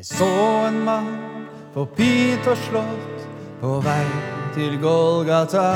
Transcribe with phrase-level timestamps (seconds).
[0.00, 1.08] Jeg så en mann
[1.74, 3.24] på og slott
[3.60, 4.06] på vei
[4.54, 5.74] til Golgata.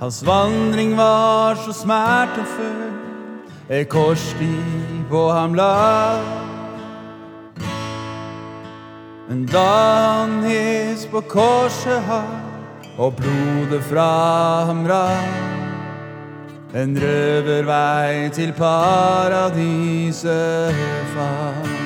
[0.00, 2.90] Hans vandring var så smertefull,
[3.70, 4.58] et korsstig
[5.08, 6.18] på ham la.
[9.28, 9.70] Men da
[10.18, 12.42] han hes på korset har,
[12.98, 20.26] og blodet fra ham rant en røvervei til paradiset
[21.14, 21.85] fant.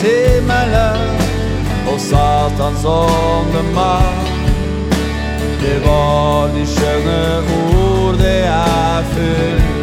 [0.00, 1.20] Til land
[1.92, 4.16] og Satans åndemann.
[5.62, 7.20] Det var de skjønne
[7.58, 9.79] ord, det er fullbra.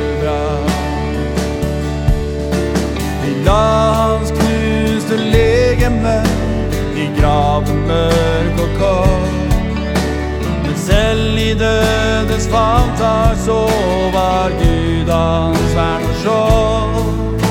[12.38, 13.70] Dødens fantag så
[14.14, 17.42] var Gud hans vern og skjold.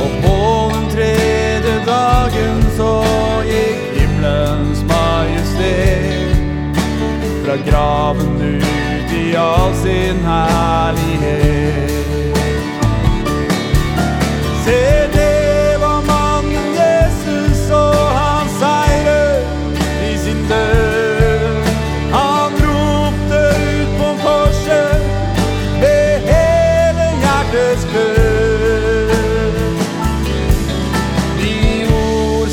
[0.00, 3.04] Og på den tredje dagen så
[3.46, 6.36] gikk himmelens majestet
[7.44, 7.91] fra graven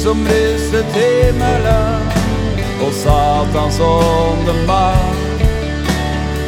[0.10, 0.26] som
[0.94, 2.08] til mellom
[2.82, 5.18] og Satans åndemann.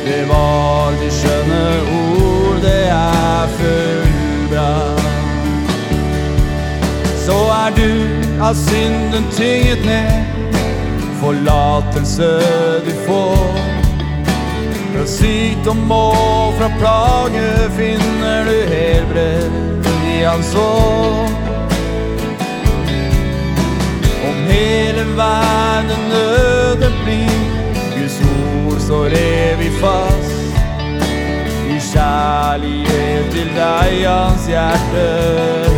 [0.05, 1.65] Det var de skjønne
[1.97, 4.71] ord, det er fullbra.
[7.25, 7.91] Så er du
[8.41, 10.57] av synden tynget ned,
[11.21, 12.31] forlatelse
[12.87, 13.61] du får.
[14.95, 17.45] Fra sykdom og fra plage
[17.77, 19.85] finner du helbred
[20.15, 21.40] i hans år.
[24.61, 27.41] Hele verden øde blir,
[27.95, 30.31] Guds ord står evig fast.
[31.69, 35.70] I kjærlighet til deg, hans hjerte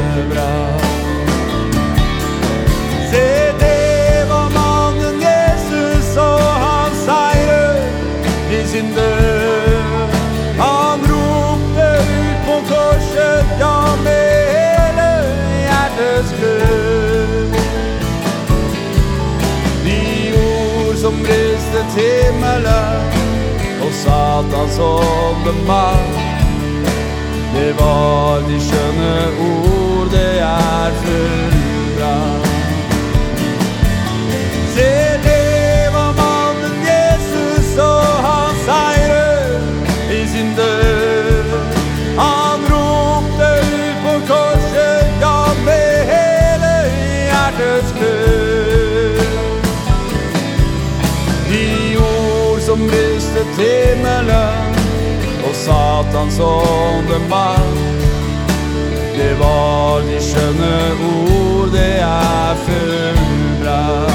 [21.13, 21.25] som
[21.96, 23.01] til himmelen
[23.81, 26.13] og Satans åndemann.
[27.56, 29.13] Det var de skjønne
[29.47, 29.52] ord,
[52.73, 54.75] som rustet himmelen
[55.45, 58.01] og Satans åndemakt.
[59.17, 60.78] Det var de skjønne
[61.09, 64.09] ord, det er fullbrakt.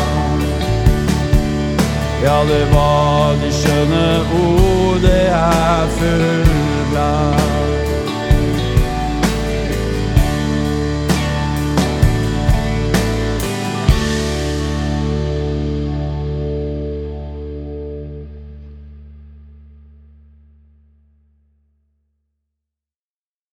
[2.25, 4.07] Ja, det var de skjønne
[4.41, 7.48] ord, det er fullbrakt.